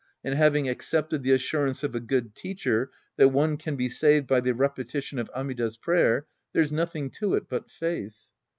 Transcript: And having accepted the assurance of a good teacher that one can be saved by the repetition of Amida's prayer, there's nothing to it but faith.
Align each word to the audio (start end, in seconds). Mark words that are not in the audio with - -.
And 0.23 0.33
having 0.33 0.67
accepted 0.67 1.21
the 1.21 1.31
assurance 1.31 1.83
of 1.83 1.93
a 1.93 1.99
good 1.99 2.33
teacher 2.33 2.89
that 3.17 3.29
one 3.29 3.55
can 3.55 3.75
be 3.75 3.87
saved 3.87 4.25
by 4.25 4.39
the 4.41 4.55
repetition 4.55 5.19
of 5.19 5.29
Amida's 5.29 5.77
prayer, 5.77 6.25
there's 6.53 6.71
nothing 6.71 7.11
to 7.19 7.35
it 7.35 7.47
but 7.47 7.69
faith. 7.69 8.31